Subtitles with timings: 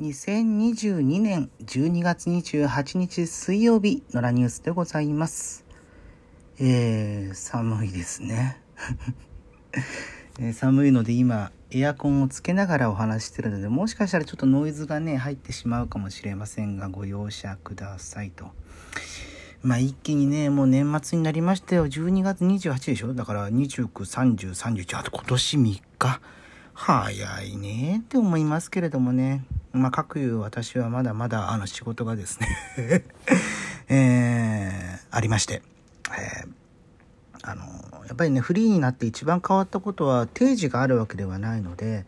[0.00, 5.64] 2022年12月28日水曜日のラニュースでございます。
[6.58, 8.60] えー、寒いですね。
[10.52, 18.50] 寒いので今エアコンをつけながらお話してるのでもしかしたらちょっとノイズがね入ってしまうかもしれませんがご容赦くださいと。
[19.62, 23.14] まあ一気にねもう年末になりましたよ12月28でしょ？
[23.14, 26.20] だから293031あと今年3日
[26.74, 29.44] 早いねって思いますけれどもね。
[29.72, 32.48] まあ、各いう私はまだまだあの仕事がですね。
[33.88, 35.62] えー、ありまして、
[36.10, 36.48] えー、
[37.42, 37.64] あの、
[38.06, 42.06] やっぱりね、フリーになって一番変わったことは定時があるわけではないので、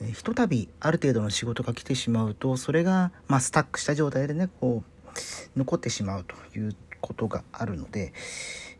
[0.00, 8.12] えー、ひとたびある程度の仕事が来てしまうと、それが、まあ、スタックした状態でね、こう、残ってしまうということがあるので、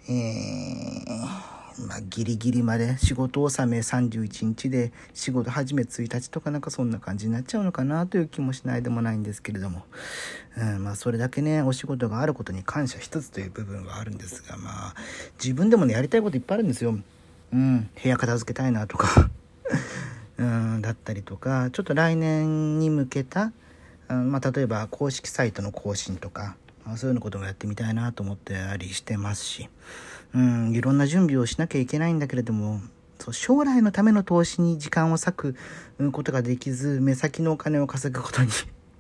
[0.09, 9.85] えーまあ、ギリギリまで仕事納め31日で仕事始め1日とかなんかそんな感じになっちゃうのかなという気もしないでもないんですけれども、
[10.57, 14.95] うん、まあそれだけねお仕事があることに感謝しつつという部分はあるんですがまあ
[15.43, 16.99] 自分でもねやりたいこといっぱいあるんですよ。
[17.53, 19.31] うん、部屋片付けたいなとか
[20.39, 23.53] うん、だったりとかちょっと来年に向けた、
[24.09, 29.69] うんまあ、例えば公式サイトの更新とか、まあ、そういうのこともやってみたいなと思ってありしてますし。
[30.35, 32.81] うん、いろんな準備をしなきゃいけないんだけれども、
[33.19, 35.57] そう将来のための投資に時間を割く
[36.13, 38.51] ことができず、目先のお金を稼ぐことに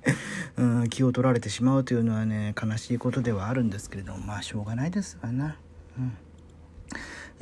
[0.59, 5.57] うん、気を取られてしまうというのはね、悲しいことではあるんですけれども、まあ、しょうがないですわな。
[5.99, 6.13] うん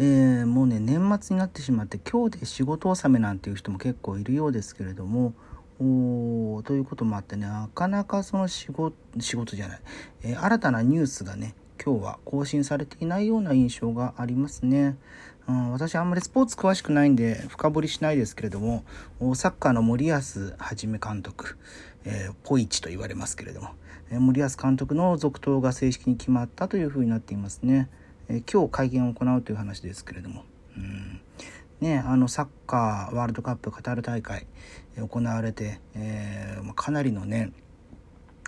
[0.02, 5.34] えー、もうね年末になってしまって今日で仕事納めなんていう人も結構いるようですけれども
[5.78, 9.80] おということもあってねなかなかその仕事仕事じゃない、
[10.22, 14.98] えー、新たなニュースがね今日は更新されていないような印象がありますね。
[15.48, 18.84] うん、私あんまりスポーツ詳しくないんで深掘りしないですけれども
[19.34, 21.56] サッカーの森保一監督、
[22.04, 23.70] えー、ポイチと言われますけれども、
[24.10, 27.88] えー、森保監督の続投が正式に決まったというふうになっていますね、
[28.28, 30.44] えー、今日会見を行うという話ですけれども、
[30.76, 31.20] うん。
[31.80, 34.46] ね、あのサッカーワールドカップカタール大会
[34.98, 37.52] 行われて、えー、かなりのね、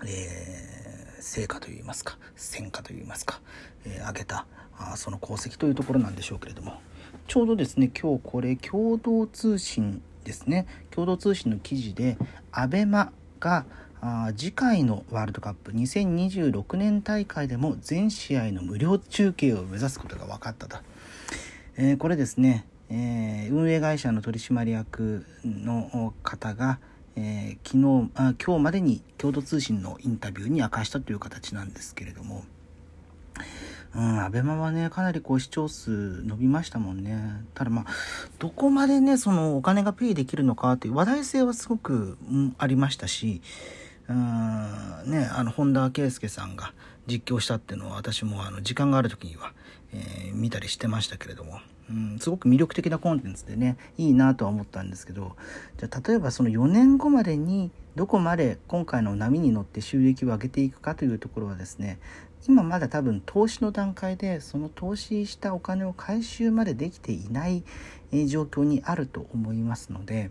[0.04, 0.91] えー
[1.22, 3.41] 成果といいますか戦果といいますか、
[3.87, 4.47] えー、上げた
[4.77, 6.81] あその功績というところなんでしょうけれども
[7.28, 10.66] ちょうどですね今日これ共同通信ですね。
[10.91, 12.16] 共同通信の記事で
[12.53, 13.10] ABEMA
[13.41, 13.65] が
[14.00, 20.77] あ次回のワールドカップ2026年大会でも全試合の無料中継を目指すことが分かったと、
[21.77, 26.81] えー、これですね、えー、運営会社の取締役の方が、
[27.17, 32.45] えー、昨日あ今日までに共同通信のインタビューに明かしたという形なんですけれども、
[33.95, 37.45] うん、アベマはねかなりこう視聴数伸びましたもんね。
[37.55, 37.87] ただまあ
[38.39, 43.43] どこまでねそのお金がペイできるのかという話題性はすごく、うん、ありましたし
[44.09, 46.73] うんねあの本田圭佑さんが
[47.07, 49.53] 実況したっていうのは私もあの時間がある時には、
[49.93, 55.37] えー、見たりしてましたけれどもうん、すごく魅力的なコンテンツでねいいなとは思ったんですけど
[55.79, 61.99] じゃあ例えばその4年後までにどこまで今回の波に乗って収益を上げていくかというところはですね
[62.49, 67.63] 今まだ多分投資の段階でその投資したお金を回収までできていない
[68.27, 70.31] 状況にあると思いますので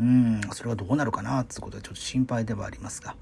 [0.00, 0.40] うん。
[0.52, 3.16] それはどうなるかなってことはちょっと心配ではありますが。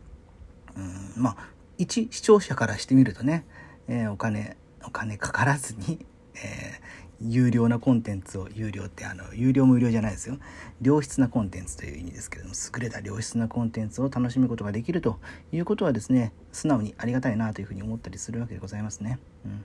[0.76, 1.22] うん。
[1.22, 1.36] まあ
[1.78, 3.44] 一視聴者からしてみるとね、
[3.88, 6.80] えー、お金お金かからずに、 え
[7.24, 10.38] 有料なコンテンツを有料ってあの有料無料じゃないですよ。
[10.80, 15.20] 良質なコンテンツという意味ですけれども優れた良質なコンテンツを楽しむことができると
[15.52, 19.20] いうことはですね素直にありがたいなというふうに思ったりするわけでございますね。
[19.44, 19.64] うん。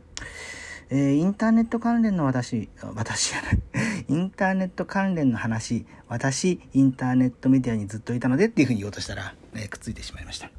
[0.90, 3.60] えー、インターネット関連の私、私やない、
[4.08, 10.50] インターネット関連の話、私、インターネットメディアにずっといたのでっていうふうに言おうとしたら、えー、くっついてしまいました。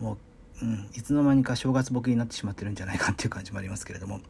[0.00, 0.18] も
[0.60, 4.20] う、うん、いつの間にか正月ボケになってしまってるんじゃないかっていう感じもありますけれども、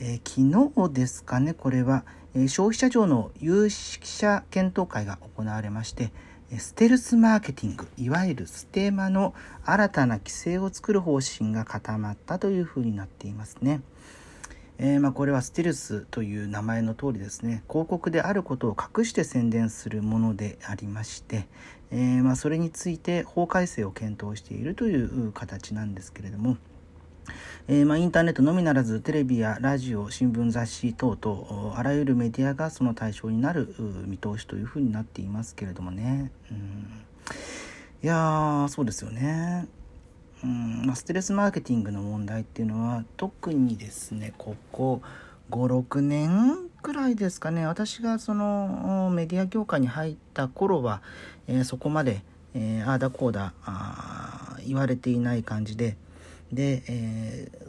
[0.00, 6.12] えー、昨日ですかね、これは、えー、消費者庁の有識者検討会が行われまして、
[6.58, 9.34] ステルスマーケティング、いわゆるステマの
[9.64, 13.82] 新たな規制を作る方針が固まったというふうになっていますね。
[14.82, 17.62] えー、まあ、これはステルスという名前の通りですね。
[17.68, 21.48] 広告であることを隠して宣伝するものでありまして、
[21.90, 26.56] えー、まあ、それについて法改正を検討しているという形なんですけれども、
[27.68, 33.74] えー、まあ、インターネットのみならずテレビやラジオ新聞雑誌等々あらゆるメディアがその対象になる
[34.06, 36.86] 見通しというふうになっていますけれどもね、うん、
[38.02, 39.68] いやそうですよね、
[40.42, 45.02] うんまあ、ストレスマーケティングの問題っていうのは特にですねここ
[45.50, 51.02] 56年くらいですかね私がそのメディア業界に入った頃は、
[51.46, 52.22] えー、そこまで
[52.54, 55.96] えー、ああだこうだあ言われていない感じで
[56.52, 57.68] で、えー、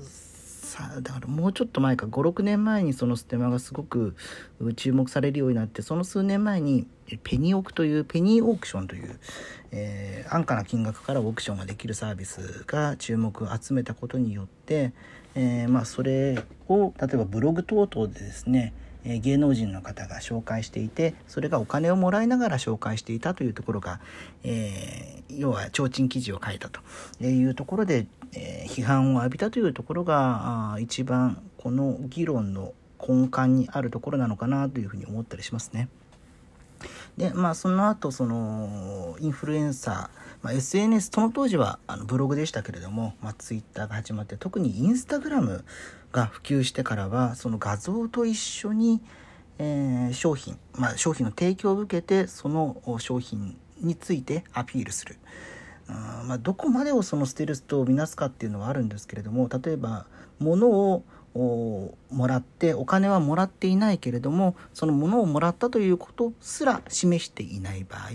[0.71, 4.15] さだからもうちょっと前か56年前にそのステマがすごく
[4.75, 6.87] 注目されるようになってその数年前に
[7.23, 9.19] ペニオークというペニーオークションという、
[9.71, 14.93] えー、安価な金額からオークションができるサービスが注目を集めたことによって、
[15.35, 23.99] えー、まあ、それを例えばブログ等々でですね芸能人の方が紹介していてそれがお金をもらいながら紹介していたというところが、
[24.43, 26.81] えー、要は提灯記事を書いたと
[27.23, 35.89] いうところで、え、批判を浴びたというところが一番この議論の根幹にあるところなのかなというふうに思ったりしますね。
[37.17, 45.63] でまあその後そのインフルエンサーまあ、SNS その当時はあのブログでしたけれども、まあ、Twitter が始まって特にインスタグラム
[46.11, 49.01] が普及してからはその画像と一緒に、
[49.59, 55.17] えー、商品、まあ、商品の提供を受けてその商品についてアピールする。
[55.91, 60.05] あまあ、どこまでをそのステルスと見なすかっていうのはあるんですけれども例えば
[60.39, 61.03] 物を
[61.33, 68.11] もらってお金はもらっていないけれどもその物をもらったということすら示していない場合っ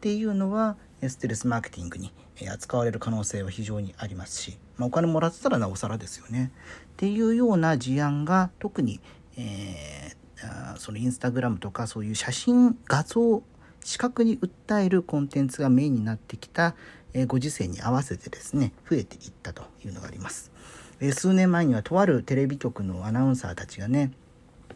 [0.00, 2.12] ていうのはステルスマーケティングに
[2.50, 6.52] 扱われる可能性は非常にありますし、まあ、お金もらってたらなおさらですよね。
[6.84, 9.00] っていうような事案が特に、
[9.36, 13.42] えー、そのインスタグラムとかそういう写真画像
[13.86, 16.74] 視覚に訴えるコンテンツがメインになってきた、
[17.14, 20.50] えー、ご時世に合わせてですね増えていったというのがあります。
[20.98, 24.10] えー、数年前にはとあるテレビ局のアナウンサーたちがね、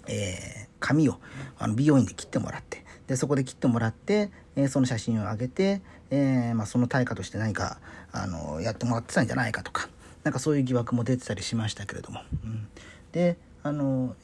[0.06, 1.18] えー、髪を
[1.58, 7.80] あの美容院で切ってもらってでそこで切ってもらって、えー、その写真を上げて、えー、まあ、その対価として何か
[8.12, 9.88] あのやってもらってたんじゃないかとか
[10.22, 12.68] なんかそういう疑惑も出てたりしましたけれども、うん、
[13.10, 14.14] であの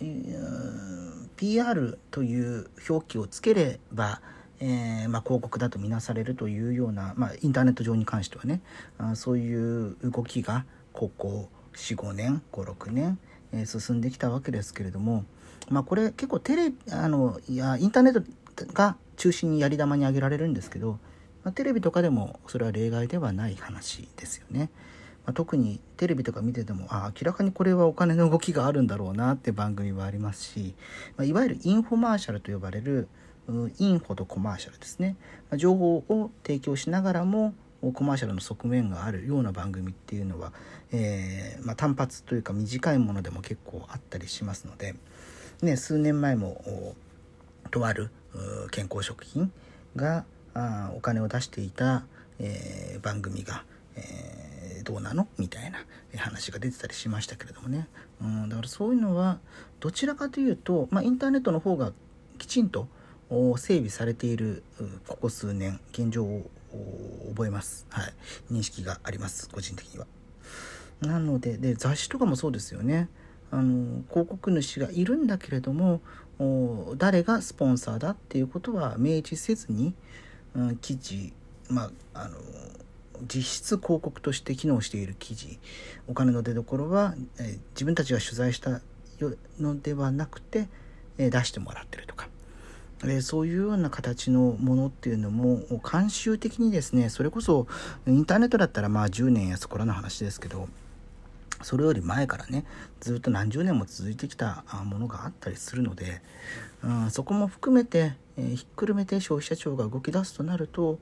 [1.36, 4.20] PR という表記をつければ、
[4.60, 8.60] えー、まあ、広告だとみなされるというような、まあ、インターネット上に関してはね
[8.98, 13.18] あそういう動きがここ45年56年、
[13.52, 15.24] えー、進んできたわけですけれども、
[15.68, 18.24] まあ、これ結構テレビあのいやインターネッ
[18.54, 20.98] トが中心にやり玉に挙げられるんですけど
[21.46, 24.68] まあ、テレビとかでもそれは例外ではない話ですよね。
[25.24, 30.74] まあ、特にテレビとか見ててもあ明らかにこれはお金の動きがあるんだろうなって番組はありますし、
[31.16, 33.06] まあ、いわゆるインフォマーシャルと呼ばれる
[33.78, 35.16] インフォとコマーシャルですね、
[35.50, 37.54] ま、情報を提供しながらも
[37.94, 40.52] コマーシャルの側面があるような番組っていうのは、
[40.92, 44.94] えー、まあ、単発というか短いものでも結構あったりしますので、
[45.62, 46.94] ね、数年前も
[47.70, 48.10] とある
[48.70, 49.52] 健康食品
[49.94, 52.04] があお金を出していた、
[52.38, 53.64] えー、番組が、
[53.94, 55.28] えー、どうなの？
[55.38, 55.78] みたいな
[56.16, 57.88] 話が出てたりしましたけれどもね、
[58.20, 59.38] うん、だからそういうのは
[59.80, 61.92] どちらかというと、まあ、インターネットの方が
[62.38, 62.88] きちんと
[63.30, 64.62] 整備されている
[65.06, 66.48] ここ数年現状を
[67.30, 68.12] 覚えます、はい、
[68.52, 69.48] 認識があります。
[69.50, 70.06] 個人的には。
[71.00, 73.08] なのでで雑誌とかもそうですよね。
[73.50, 76.00] あの広告主がいるんだけれども
[76.96, 79.94] 誰がスポンサーだっていうことは明示せずに、
[80.54, 81.32] うん、記事、
[81.70, 82.36] まあ、あの
[83.22, 85.58] 実質広告として機能している記事
[86.08, 88.80] お金の出どころは、え、自分たちが取材した
[89.58, 90.68] のではなくて、
[91.18, 92.28] え、出してもらってるとか、
[93.04, 97.66] え、そういうような形のものっていうのも慣習的にですねそれこそ
[98.06, 100.68] インターネットだったらまあ10年やそこらの話ですけど
[101.62, 102.64] それより前からね
[103.00, 106.20] ずっと何十年も続いてきたものがあったりするので、
[106.82, 110.98] うん、そこも含めて、えー、ひっくるめて消費者庁が動き出すとなると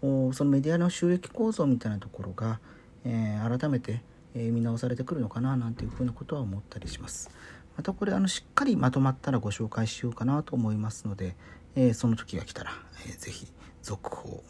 [0.00, 2.60] そのメディアの収益構造みたいなところが、
[3.04, 4.00] えー、改めて、
[4.34, 7.30] えー、見直されてくるのかななんていうふうなことは思ったりします。
[7.78, 11.36] またこれあのしっかりまとまったらご紹介しようかなと思いますので、
[11.76, 12.72] えその時が来たら、
[13.06, 13.46] えー、ぜひ
[13.82, 14.42] 続報を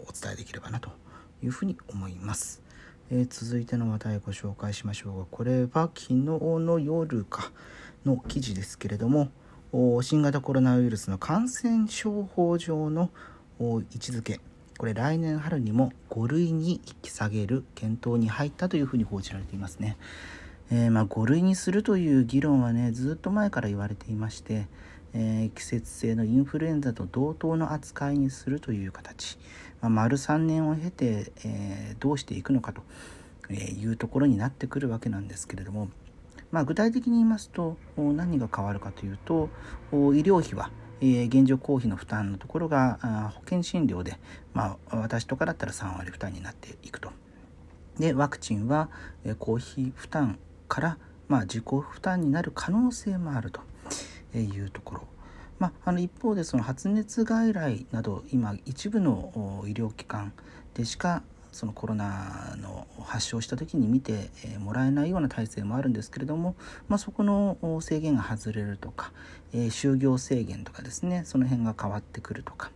[0.00, 0.90] お伝えできればなと
[1.44, 2.60] いうふうに思います。
[3.08, 7.52] えー、続いての話題をご紹介しましょうがこれは昨日の夜か
[8.04, 9.30] の記事ですけれども
[10.02, 13.10] 新型コロナウイルスの感染症法上の
[13.60, 13.64] 位
[13.94, 14.40] 置づけ
[14.76, 19.96] これ来年春にも5類に引き下げる検討に入ったというふうに報じられていますね。
[20.72, 24.68] えー、まあ、5類にするという議論はねずっと前から言われていまして、
[25.14, 29.36] えー、季節性のインフルエンザと同等の扱いにするという形、
[29.80, 32.82] まあ、丸3年を経て、えー、どうしていくのかと
[33.52, 35.88] いうところになってくるわけなんですけれども、
[36.52, 39.48] まあ、具体的に言いますと何が変わるかというと
[39.92, 44.18] 医療費は現状公費の負担のところが保険診療で、
[44.52, 47.10] まあ、私とかだったら3割負担になっていくと。
[47.98, 48.88] でワクチンは
[49.38, 50.38] 公費負担
[50.70, 50.98] から、
[51.28, 53.60] まあ、自己負担になる可能性もあると
[54.38, 55.02] いうところ。
[55.58, 60.32] まあ、あの一方でその発熱外来など今一部の医療機関
[60.72, 61.22] でしか
[61.52, 66.54] そのコロナの発症した時に見てもらえないような体制もあるんですけれども、
[66.88, 69.12] まあ、そこの制限が外れるとか、
[69.52, 72.70] え、就業制限とかですねその辺が変わってくるとか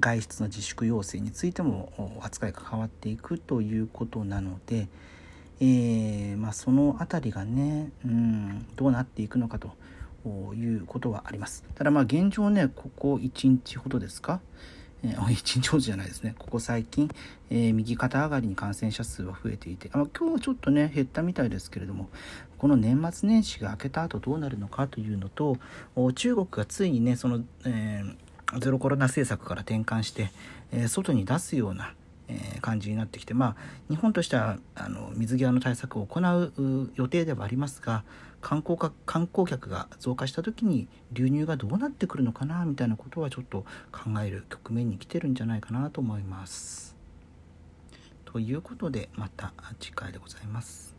[0.00, 4.88] 外出の自粛要請についても扱いが変わっていくということなので、
[5.60, 9.74] えー、まあ、その辺りがね、うん、どうなっていくのかと
[10.54, 11.64] いうことはあります。
[11.74, 14.40] ただまあ現状ねここ1日ほどですか？
[15.02, 16.34] えー、1日ほどじゃないですね。
[16.38, 17.10] ここ最近、
[17.50, 22.08] えー、右肩上がりに感染者数は増えていて、あ今日はちょっとね、減ったみたいですけれども、
[22.58, 25.58] この年末年始が明けた後どうなるのかというのと、
[26.14, 30.30] 中国がついにね、その、えー、ゼロコロナ政策から転換して、
[30.72, 31.92] え外に出すような、
[32.28, 33.56] え感じになってきて、まあ、
[33.88, 38.04] 日本としてはあの水際の対策を行う予定ではありますが
[38.40, 46.94] 観光か観光客が増加した時に流入がどうなってくるのかなみたいなことはちょっと考える局面に来てるんじゃないかなと思います。
[48.24, 50.95] ということでまた次回でございます。